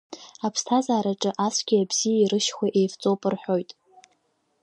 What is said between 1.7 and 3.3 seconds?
абзиеи рышьхәа еивҵоуп